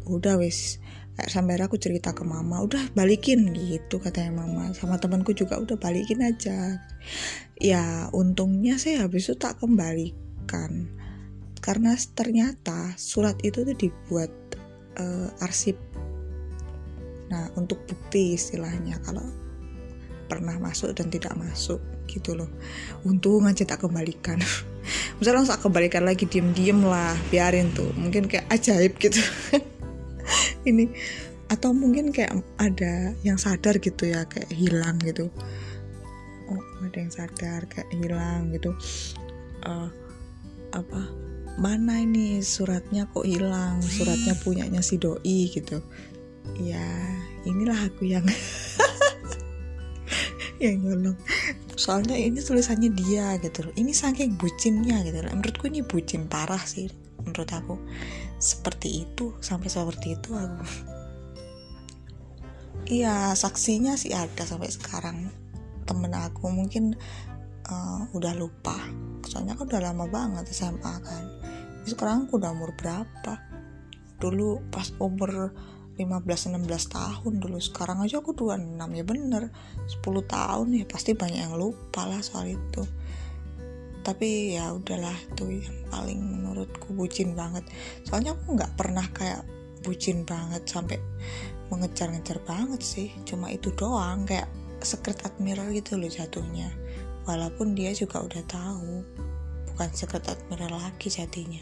Udah 0.06 0.38
wis. 0.38 0.78
Kayak 1.18 1.34
sampai 1.34 1.58
aku 1.58 1.82
cerita 1.82 2.14
ke 2.14 2.22
mama 2.22 2.62
udah 2.62 2.94
balikin 2.94 3.50
gitu 3.58 3.98
katanya 3.98 4.46
mama. 4.46 4.70
Sama 4.78 5.02
temanku 5.02 5.34
juga 5.34 5.58
udah 5.58 5.82
balikin 5.82 6.22
aja. 6.22 6.78
Ya 7.58 8.14
untungnya 8.14 8.78
saya 8.78 9.10
habis 9.10 9.26
itu 9.26 9.34
tak 9.34 9.58
kembalikan. 9.58 10.94
Karena 11.58 11.98
ternyata 12.14 12.94
surat 13.02 13.36
itu 13.42 13.66
tuh 13.66 13.74
dibuat 13.74 14.30
uh, 15.02 15.34
arsip. 15.42 15.76
Nah 17.34 17.50
untuk 17.58 17.82
bukti 17.90 18.38
istilahnya 18.38 19.02
kalau 19.02 19.26
pernah 20.30 20.54
masuk 20.62 20.94
dan 20.94 21.10
tidak 21.10 21.34
masuk 21.34 21.82
gitu 22.10 22.34
loh. 22.34 22.50
Untung 23.06 23.46
aja 23.46 23.62
tak 23.64 23.86
kembalikan. 23.86 24.42
Misalnya 25.22 25.46
langsung 25.46 25.56
tak 25.56 25.64
kembalikan 25.70 26.04
lagi 26.04 26.26
diem-diem 26.26 26.82
lah 26.82 27.14
biarin 27.30 27.70
tuh. 27.78 27.94
Mungkin 27.94 28.26
kayak 28.26 28.50
ajaib 28.50 28.98
gitu. 28.98 29.22
Ini. 30.70 30.90
Atau 31.50 31.74
mungkin 31.74 32.14
kayak 32.14 32.42
ada 32.58 33.14
yang 33.26 33.38
sadar 33.38 33.78
gitu 33.82 34.06
ya 34.10 34.26
kayak 34.26 34.50
hilang 34.54 34.98
gitu. 35.02 35.30
Oh 36.50 36.62
ada 36.82 36.98
yang 36.98 37.14
sadar 37.14 37.66
kayak 37.70 37.90
hilang 37.94 38.54
gitu. 38.54 38.74
Uh, 39.66 39.90
apa? 40.74 41.02
Mana 41.60 42.00
ini 42.00 42.40
suratnya 42.40 43.10
kok 43.10 43.26
hilang? 43.26 43.82
Suratnya 43.82 44.38
punyanya 44.40 44.80
si 44.86 45.02
doi 45.02 45.50
gitu. 45.50 45.82
Ya 46.62 46.86
inilah 47.50 47.90
aku 47.90 48.08
yang 48.08 48.26
yang 50.64 50.80
nyolong 50.84 51.18
soalnya 51.80 52.20
ini 52.20 52.44
tulisannya 52.44 52.92
dia 52.92 53.40
gitu 53.40 53.72
loh. 53.72 53.74
Ini 53.80 53.96
saking 53.96 54.36
bucinnya 54.36 55.00
gitu 55.08 55.24
loh. 55.24 55.32
Menurutku 55.32 55.72
ini 55.72 55.80
bucin 55.80 56.28
parah 56.28 56.60
sih 56.60 56.92
menurut 57.24 57.48
aku. 57.48 57.80
Seperti 58.36 59.08
itu 59.08 59.32
sampai 59.40 59.72
seperti 59.72 60.20
itu 60.20 60.36
aku. 60.36 60.64
Iya 62.90 63.38
saksinya 63.38 63.94
sih 64.02 64.18
ada 64.18 64.50
sampai 64.50 64.74
sekarang. 64.74 65.30
Temen 65.86 66.10
aku 66.10 66.50
mungkin 66.50 66.98
uh, 67.70 68.02
udah 68.18 68.34
lupa. 68.34 68.74
Soalnya 69.30 69.54
kan 69.54 69.70
udah 69.70 69.82
lama 69.94 70.10
banget 70.10 70.50
SMA 70.50 70.94
kan. 71.06 71.24
Sekarang 71.86 72.26
aku 72.26 72.42
udah 72.42 72.50
umur 72.50 72.74
berapa? 72.74 73.38
Dulu 74.18 74.74
pas 74.74 74.90
umur 74.98 75.54
15-16 76.00 76.96
tahun 76.96 77.34
dulu. 77.44 77.60
Sekarang 77.60 78.00
aja 78.00 78.24
aku 78.24 78.32
26 78.32 78.80
ya 78.80 79.04
bener. 79.04 79.44
10 79.52 80.00
tahun 80.24 80.68
ya 80.80 80.86
pasti 80.88 81.12
banyak 81.12 81.52
yang 81.52 81.60
lupa 81.60 82.08
lah 82.08 82.24
soal 82.24 82.48
itu. 82.48 82.88
Tapi 84.00 84.56
ya 84.56 84.72
udahlah 84.72 85.14
itu 85.28 85.60
yang 85.60 85.78
paling 85.92 86.20
menurutku 86.24 86.96
bucin 86.96 87.36
banget. 87.36 87.68
Soalnya 88.08 88.32
aku 88.32 88.56
nggak 88.56 88.80
pernah 88.80 89.04
kayak 89.12 89.44
bucin 89.84 90.24
banget 90.24 90.64
sampai 90.64 90.96
mengejar-ngejar 91.68 92.40
banget 92.48 92.80
sih. 92.80 93.12
Cuma 93.28 93.52
itu 93.52 93.76
doang 93.76 94.24
kayak 94.24 94.48
secret 94.80 95.20
admirer 95.28 95.68
gitu 95.76 96.00
loh 96.00 96.08
jatuhnya. 96.08 96.72
Walaupun 97.28 97.76
dia 97.76 97.92
juga 97.92 98.24
udah 98.24 98.44
tahu 98.48 99.04
bukan 99.68 99.90
secret 99.92 100.24
admirer 100.32 100.72
lagi 100.72 101.12
jadinya 101.12 101.62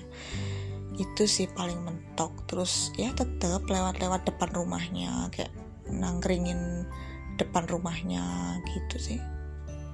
itu 0.97 1.23
sih 1.29 1.47
paling 1.49 1.77
mentok. 1.85 2.33
Terus 2.49 2.91
ya 2.97 3.13
tetep 3.13 3.63
lewat-lewat 3.65 4.25
depan 4.25 4.49
rumahnya 4.51 5.29
kayak 5.33 5.53
nangkringin 5.87 6.85
depan 7.37 7.69
rumahnya 7.69 8.57
gitu 8.65 8.97
sih. 8.97 9.19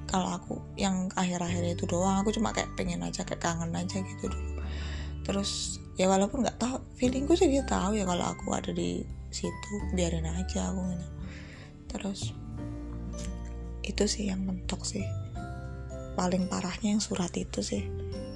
Kalau 0.07 0.35
aku 0.35 0.59
yang 0.79 1.11
akhir-akhir 1.15 1.79
itu 1.79 1.83
doang 1.87 2.23
aku 2.23 2.31
cuma 2.35 2.55
kayak 2.55 2.71
pengen 2.79 3.03
aja 3.03 3.27
kayak 3.27 3.43
kangen 3.43 3.75
aja 3.75 3.99
gitu 3.99 4.31
dulu. 4.31 4.63
Terus 5.23 5.79
ya 5.99 6.07
walaupun 6.11 6.43
nggak 6.43 6.59
tahu 6.59 6.79
feelingku 6.99 7.35
sih 7.35 7.47
dia 7.51 7.63
tahu 7.63 7.95
ya 7.95 8.03
kalau 8.07 8.23
aku 8.23 8.51
ada 8.55 8.71
di 8.71 9.03
situ 9.31 9.73
biarin 9.95 10.27
aja 10.27 10.71
aku 10.71 10.81
gitu. 10.91 11.07
Terus 11.93 12.21
itu 13.83 14.03
sih 14.07 14.31
yang 14.31 14.43
mentok 14.47 14.87
sih. 14.87 15.03
Paling 16.13 16.45
parahnya 16.45 16.93
yang 16.93 17.03
surat 17.03 17.33
itu 17.33 17.65
sih 17.65 17.83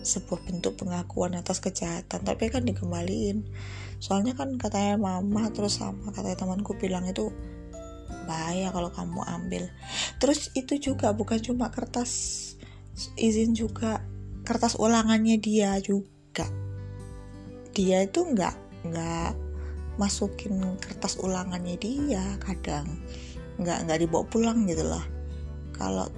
sebuah 0.07 0.39
bentuk 0.47 0.79
pengakuan 0.79 1.35
atas 1.35 1.59
kejahatan 1.59 2.23
tapi 2.23 2.47
kan 2.47 2.63
dikembaliin. 2.63 3.43
Soalnya 3.99 4.33
kan 4.39 4.55
katanya 4.55 4.95
mama 4.95 5.51
terus 5.51 5.83
sama 5.83 6.15
katanya 6.15 6.47
temanku 6.47 6.79
bilang 6.79 7.03
itu 7.05 7.29
bahaya 8.23 8.71
kalau 8.71 8.87
kamu 8.87 9.21
ambil. 9.27 9.63
Terus 10.23 10.49
itu 10.55 10.79
juga 10.79 11.11
bukan 11.11 11.43
cuma 11.43 11.67
kertas 11.67 12.55
izin 13.19 13.53
juga 13.53 13.99
kertas 14.47 14.79
ulangannya 14.79 15.35
dia 15.37 15.75
juga. 15.83 16.47
Dia 17.75 18.07
itu 18.07 18.23
nggak 18.23 18.55
nggak 18.87 19.31
masukin 19.99 20.79
kertas 20.79 21.19
ulangannya 21.19 21.75
dia 21.75 22.23
kadang. 22.39 23.03
Nggak 23.59 23.77
nggak 23.83 23.99
dibawa 24.07 24.23
pulang 24.31 24.63
gitu 24.63 24.87
loh 24.87 25.17
kalau 25.77 26.09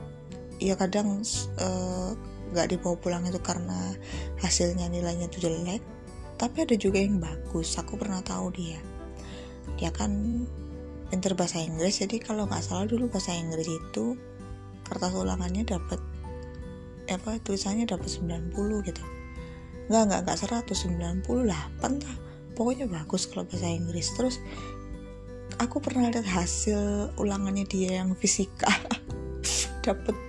ya 0.57 0.73
kadang 0.79 1.21
uh, 1.59 2.15
nggak 2.53 2.67
dibawa 2.75 2.95
pulang 2.97 3.23
itu 3.25 3.37
karena 3.41 3.93
hasilnya 4.41 4.89
nilainya 4.89 5.29
itu 5.29 5.49
jelek. 5.49 5.81
Tapi 6.39 6.63
ada 6.63 6.75
juga 6.79 7.03
yang 7.03 7.19
bagus 7.19 7.75
aku 7.75 7.99
pernah 7.99 8.23
tahu 8.23 8.49
dia. 8.55 8.79
Dia 9.75 9.91
kan 9.91 10.43
pinter 11.09 11.33
bahasa 11.33 11.59
Inggris 11.59 11.99
jadi 11.99 12.21
kalau 12.21 12.45
nggak 12.45 12.63
salah 12.63 12.85
dulu 12.85 13.09
bahasa 13.09 13.33
Inggris 13.33 13.65
itu 13.65 14.15
kertas 14.85 15.13
ulangannya 15.13 15.65
dapat 15.65 15.99
apa 17.09 17.41
tulisannya 17.41 17.89
dapat 17.89 18.07
90 18.07 18.53
gitu. 18.87 19.03
Nggak 19.89 20.03
nggak 20.05 20.19
nggak 20.25 20.37
198 20.37 21.25
lah. 21.49 21.63
Pokoknya 22.53 22.85
bagus 22.85 23.25
kalau 23.25 23.43
bahasa 23.49 23.67
Inggris. 23.67 24.13
Terus 24.13 24.37
aku 25.57 25.81
pernah 25.81 26.07
lihat 26.07 26.25
hasil 26.25 27.11
ulangannya 27.17 27.65
dia 27.65 27.99
yang 27.99 28.13
fisika. 28.13 28.69
Dapat 29.85 30.28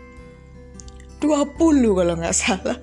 20 1.21 1.99
kalau 2.01 2.15
nggak 2.17 2.37
salah. 2.37 2.79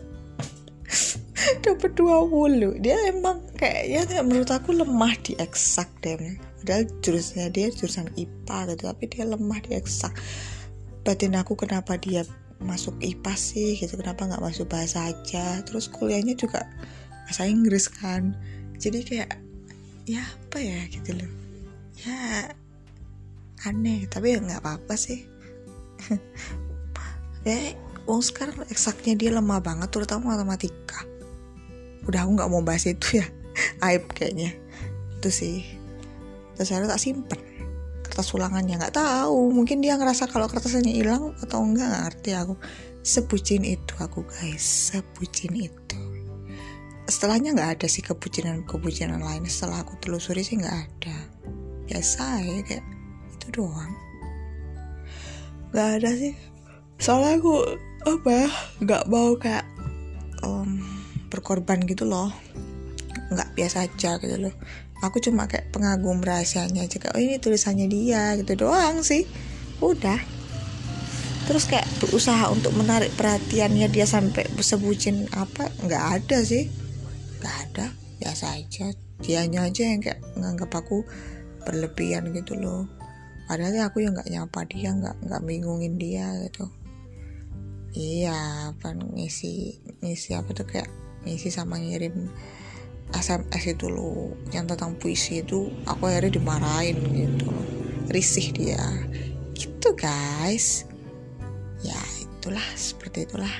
Dapat 1.65 1.91
20 1.99 2.79
dia 2.79 2.95
emang 3.09 3.43
kayaknya 3.57 4.21
menurut 4.23 4.51
aku 4.53 4.77
lemah 4.77 5.13
di 5.25 5.33
eksak 5.41 5.89
deh. 6.05 6.15
Padahal 6.61 6.85
jurusannya 7.01 7.49
dia 7.51 7.67
jurusan 7.73 8.07
IPA 8.13 8.73
gitu 8.73 8.83
tapi 8.87 9.03
dia 9.09 9.23
lemah 9.25 9.59
di 9.65 9.75
eksak. 9.75 10.13
Batin 11.01 11.33
aku 11.33 11.57
kenapa 11.57 11.97
dia 11.97 12.23
masuk 12.57 12.97
IPA 13.01 13.33
sih 13.37 13.77
gitu 13.77 13.97
kenapa 13.97 14.25
nggak 14.29 14.43
masuk 14.43 14.69
bahasa 14.69 15.09
aja? 15.09 15.61
Terus 15.65 15.89
kuliahnya 15.89 16.37
juga 16.37 16.65
bahasa 17.25 17.49
Inggris 17.49 17.89
kan. 17.89 18.37
Jadi 18.77 19.01
kayak 19.03 19.31
ya 20.05 20.21
apa 20.21 20.57
ya 20.61 20.79
gitu 20.93 21.17
loh. 21.17 21.31
Ya 22.05 22.53
aneh 23.65 24.05
tapi 24.07 24.37
ya 24.37 24.39
nggak 24.39 24.61
apa-apa 24.61 24.93
sih. 24.93 25.25
Ya 27.47 27.71
Wong 28.07 28.23
sekarang 28.23 28.63
eksaknya 28.71 29.19
dia 29.19 29.29
lemah 29.35 29.59
banget 29.59 29.91
terutama 29.91 30.31
matematika. 30.31 31.03
Udah 32.07 32.23
aku 32.23 32.39
nggak 32.39 32.49
mau 32.49 32.63
bahas 32.63 32.87
itu 32.87 33.19
ya. 33.19 33.27
Aib 33.85 34.07
kayaknya. 34.15 34.55
Itu 35.19 35.27
sih. 35.27 35.67
Terus 36.55 36.71
saya 36.71 36.87
tak 36.87 37.03
simpen. 37.03 37.35
Kertas 38.07 38.31
ulangannya 38.31 38.79
nggak 38.79 38.95
tahu. 38.95 39.51
Mungkin 39.51 39.83
dia 39.83 39.99
ngerasa 39.99 40.31
kalau 40.31 40.47
kertasnya 40.47 40.87
hilang 40.87 41.35
atau 41.43 41.59
enggak 41.59 41.91
nggak 41.91 42.03
ngerti 42.07 42.29
aku. 42.39 42.55
Sebucin 43.03 43.67
itu 43.67 43.93
aku 43.99 44.23
guys. 44.23 44.63
Sebucin 44.63 45.51
itu. 45.59 45.99
Setelahnya 47.11 47.59
nggak 47.59 47.71
ada 47.79 47.87
sih 47.91 47.99
kebucinan 47.99 48.63
kebucinan 48.63 49.19
lain. 49.19 49.43
Setelah 49.43 49.83
aku 49.83 49.99
telusuri 49.99 50.47
sih 50.47 50.55
nggak 50.63 50.77
ada. 50.79 51.17
Biasa 51.91 52.23
ya 52.39 52.63
kayak 52.63 52.87
itu 53.35 53.47
doang. 53.51 53.91
Nggak 55.75 55.89
ada 55.99 56.09
sih. 56.15 56.33
Soalnya 56.97 57.37
aku 57.37 57.53
apa 58.05 58.29
ya? 58.29 58.49
Nggak 58.83 59.03
mau 59.09 59.33
kayak 59.39 59.65
um, 60.45 60.83
berkorban 61.31 61.81
gitu 61.87 62.05
loh. 62.05 62.29
Nggak 63.33 63.49
biasa 63.57 63.87
aja 63.89 64.21
gitu 64.21 64.37
loh. 64.37 64.53
Aku 65.05 65.21
cuma 65.21 65.45
kayak 65.45 65.69
pengagum 65.69 66.21
rahasianya 66.21 66.89
aja 66.89 66.97
kayak 66.97 67.13
oh 67.13 67.21
ini 67.21 67.37
tulisannya 67.37 67.85
dia 67.89 68.33
gitu 68.37 68.67
doang 68.67 69.01
sih. 69.05 69.25
Udah. 69.81 70.17
Terus 71.47 71.63
kayak 71.69 71.87
berusaha 72.03 72.51
untuk 72.51 72.75
menarik 72.75 73.13
perhatiannya 73.15 73.87
dia 73.87 74.03
sampai 74.03 74.43
sebutin 74.59 75.29
apa 75.31 75.69
nggak 75.85 76.03
ada 76.21 76.37
sih. 76.43 76.67
Nggak 77.39 77.55
ada. 77.69 77.85
Biasa 78.17 78.45
aja. 78.57 78.87
Dianya 79.21 79.69
aja 79.69 79.83
yang 79.85 80.01
kayak 80.01 80.21
nganggap 80.35 80.73
aku 80.73 81.05
berlebihan 81.63 82.33
gitu 82.33 82.57
loh. 82.57 82.89
Padahal 83.47 83.87
aku 83.87 84.03
yang 84.03 84.11
nggak 84.17 84.27
nyapa 84.27 84.59
dia 84.67 84.91
nggak 84.91 85.15
nggak 85.23 85.41
bingungin 85.47 85.95
dia 85.95 86.27
gitu 86.49 86.67
iya 87.97 88.69
apa 88.69 88.93
ngisi 88.93 89.81
ngisi 90.05 90.37
apa 90.37 90.53
tuh 90.53 90.69
kayak 90.69 90.85
ngisi 91.25 91.49
sama 91.49 91.81
ngirim 91.81 92.29
SMS 93.09 93.63
itu 93.73 93.87
loh. 93.87 94.35
Yang 94.53 94.75
tentang 94.75 94.99
puisi 94.99 95.41
itu 95.41 95.71
aku 95.89 96.11
akhirnya 96.11 96.37
dimarahin 96.37 96.99
gitu 97.15 97.49
risih 98.11 98.53
dia. 98.53 98.83
Gitu 99.57 99.89
guys. 99.97 100.85
Ya 101.81 101.97
itulah 102.21 102.63
seperti 102.77 103.25
itulah. 103.25 103.51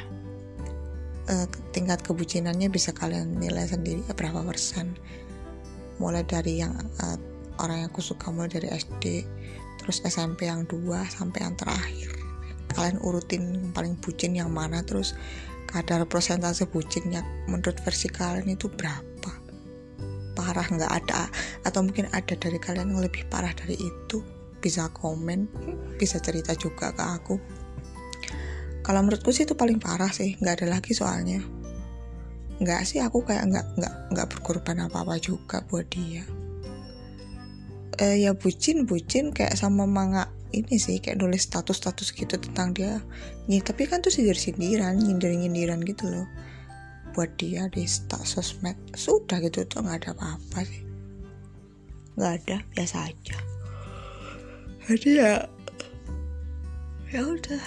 Uh, 1.28 1.44
tingkat 1.76 2.00
kebucinannya 2.08 2.72
bisa 2.72 2.96
kalian 2.96 3.36
nilai 3.40 3.68
sendiri 3.68 4.04
berapa 4.16 4.44
persen. 4.46 4.96
Mulai 5.98 6.24
dari 6.24 6.62
yang 6.62 6.78
uh, 7.02 7.18
orang 7.58 7.84
yang 7.84 7.90
aku 7.90 8.06
suka 8.06 8.30
mulai 8.30 8.52
dari 8.52 8.70
SD 8.70 9.26
terus 9.82 10.04
SMP 10.04 10.52
yang 10.52 10.68
dua 10.68 11.08
sampai 11.08 11.48
yang 11.48 11.56
terakhir 11.56 12.17
kalian 12.74 13.00
urutin 13.04 13.72
paling 13.72 13.96
bucin 14.00 14.36
yang 14.36 14.52
mana 14.52 14.84
terus 14.84 15.16
kadar 15.68 16.08
persentase 16.08 16.64
bucinnya 16.66 17.22
menurut 17.52 17.76
versi 17.84 18.08
kalian 18.08 18.56
itu 18.56 18.72
berapa? 18.72 19.32
Parah 20.34 20.68
nggak 20.68 20.92
ada? 21.04 21.28
Atau 21.68 21.84
mungkin 21.84 22.08
ada 22.16 22.34
dari 22.34 22.58
kalian 22.58 22.96
yang 22.96 23.04
lebih 23.04 23.28
parah 23.28 23.52
dari 23.52 23.76
itu? 23.76 24.24
Bisa 24.58 24.90
komen 24.90 25.48
bisa 26.00 26.18
cerita 26.24 26.56
juga 26.56 26.96
ke 26.96 27.04
aku. 27.04 27.36
Kalau 28.88 29.04
menurutku 29.04 29.36
sih 29.36 29.44
itu 29.44 29.60
paling 29.60 29.84
parah 29.84 30.10
sih 30.16 30.40
nggak 30.40 30.64
ada 30.64 30.68
lagi 30.80 30.96
soalnya. 30.96 31.44
Nggak 32.58 32.82
sih 32.88 33.04
aku 33.04 33.28
kayak 33.28 33.52
nggak 33.52 33.66
nggak 33.76 33.94
nggak 34.16 34.28
berkorban 34.32 34.88
apa 34.88 35.04
apa 35.04 35.20
juga 35.20 35.60
buat 35.68 35.86
dia. 35.92 36.24
Eh, 37.98 38.24
ya 38.24 38.38
bucin 38.38 38.86
bucin 38.86 39.34
kayak 39.34 39.58
sama 39.58 39.90
manga 39.90 40.30
ini 40.56 40.76
sih 40.80 41.02
kayak 41.04 41.20
nulis 41.20 41.48
status-status 41.48 42.16
gitu 42.16 42.36
tentang 42.40 42.72
dia. 42.72 43.04
Nih 43.52 43.60
tapi 43.60 43.88
kan 43.88 44.00
tuh 44.00 44.12
sindir-sindiran 44.14 45.00
nyindir-nyindiran 45.00 45.84
gitu 45.84 46.08
loh. 46.08 46.28
Buat 47.12 47.36
dia 47.42 47.68
di 47.68 47.84
sosmed. 47.88 48.78
Sudah 48.94 49.42
gitu 49.44 49.66
tuh 49.68 49.84
nggak 49.84 50.06
ada 50.06 50.10
apa-apa 50.16 50.60
sih. 50.64 50.84
Nggak 52.16 52.34
ada 52.44 52.58
biasa 52.74 52.98
aja. 53.12 53.38
Jadi 54.88 55.10
ya 55.20 55.32
ya 57.12 57.22
udah. 57.24 57.64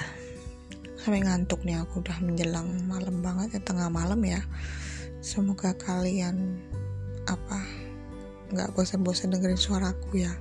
Sampai 1.01 1.25
ngantuk 1.25 1.65
nih 1.65 1.81
aku 1.81 2.05
udah 2.05 2.17
menjelang 2.21 2.69
malam 2.85 3.25
banget 3.25 3.57
ya 3.57 3.61
tengah 3.65 3.89
malam 3.89 4.21
ya. 4.25 4.41
Semoga 5.21 5.77
kalian 5.77 6.61
apa 7.29 7.61
nggak 8.51 8.75
bosan-bosan 8.75 9.31
dengerin 9.31 9.61
suaraku 9.61 10.27
ya 10.27 10.35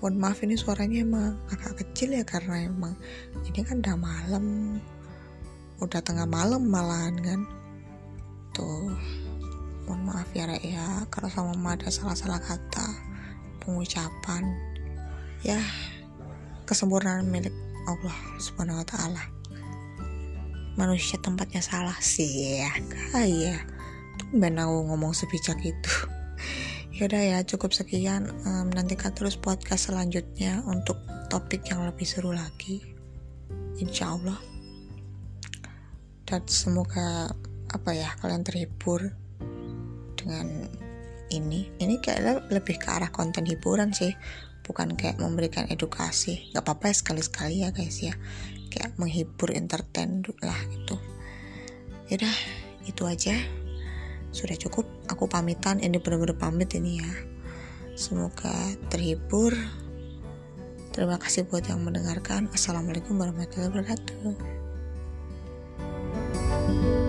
mohon 0.00 0.16
maaf 0.16 0.40
ini 0.40 0.56
suaranya 0.56 1.04
emang 1.04 1.36
agak 1.52 1.84
kecil 1.84 2.16
ya 2.16 2.24
karena 2.24 2.64
emang 2.64 2.96
ini 3.44 3.60
kan 3.60 3.84
udah 3.84 3.96
malam. 4.00 4.44
Udah 5.76 6.00
tengah 6.00 6.24
malam 6.24 6.64
malahan 6.72 7.20
kan. 7.20 7.40
Tuh 8.56 8.96
mohon 9.84 10.00
maaf 10.08 10.28
ya 10.32 10.48
Rek 10.48 10.64
ya. 10.64 11.04
Kalau 11.12 11.28
sama 11.28 11.52
mama 11.52 11.76
ada 11.76 11.92
salah-salah 11.92 12.40
kata 12.40 12.88
pengucapan 13.60 14.56
ya 15.44 15.60
kesempurnaan 16.64 17.28
milik 17.28 17.52
Allah 17.84 18.16
subhanahu 18.40 18.80
wa 18.80 18.86
ta'ala. 18.88 19.24
Manusia 20.80 21.20
tempatnya 21.20 21.60
salah 21.60 21.96
sih 22.00 22.64
ya. 22.64 22.72
Kayak 23.12 23.68
tumben 24.16 24.56
aku 24.56 24.88
ngomong 24.88 25.12
sebijak 25.12 25.60
itu 25.60 26.19
yaudah 27.00 27.24
ya 27.24 27.38
cukup 27.48 27.72
sekian. 27.72 28.28
Nantikan 28.76 29.16
terus 29.16 29.40
podcast 29.40 29.88
selanjutnya 29.88 30.60
untuk 30.68 31.00
topik 31.32 31.64
yang 31.72 31.88
lebih 31.88 32.04
seru 32.04 32.36
lagi. 32.36 32.84
Insya 33.80 34.12
Allah. 34.12 34.36
Dan 36.28 36.44
semoga 36.44 37.32
apa 37.72 37.90
ya 37.96 38.12
kalian 38.20 38.44
terhibur 38.44 39.16
dengan 40.12 40.68
ini. 41.32 41.72
Ini 41.80 42.04
kayaknya 42.04 42.44
lebih 42.52 42.76
ke 42.76 42.92
arah 42.92 43.08
konten 43.08 43.48
hiburan 43.48 43.96
sih 43.96 44.12
bukan 44.60 44.92
kayak 44.92 45.16
memberikan 45.16 45.64
edukasi. 45.72 46.52
Nggak 46.52 46.68
apa-apa 46.68 46.92
ya 46.92 46.94
sekali-sekali 47.00 47.54
ya 47.64 47.72
guys 47.72 47.96
ya. 48.04 48.12
Kayak 48.68 49.00
menghibur 49.00 49.56
entertain 49.56 50.20
lah 50.44 50.60
itu 50.68 51.00
yaudah 52.10 52.36
itu 52.90 53.06
aja 53.06 53.38
sudah 54.30 54.56
cukup 54.58 54.86
aku 55.06 55.26
pamitan. 55.26 55.82
Ini 55.82 55.98
benar-benar 55.98 56.38
pamit 56.38 56.74
ini 56.74 57.02
ya. 57.02 57.12
Semoga 57.94 58.54
terhibur. 58.88 59.52
Terima 60.90 61.18
kasih 61.18 61.46
buat 61.46 61.66
yang 61.70 61.86
mendengarkan. 61.86 62.50
Assalamualaikum 62.50 63.14
warahmatullahi 63.18 63.70
wabarakatuh. 63.70 64.58
thank 66.70 66.84
you 66.84 66.99